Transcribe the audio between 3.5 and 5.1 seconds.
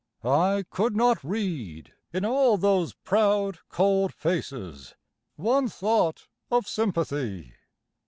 cold faces,